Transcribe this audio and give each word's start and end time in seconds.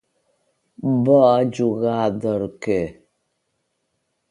Va 1.09 1.21
jugar 1.59 1.99
d'arquer. 2.25 2.81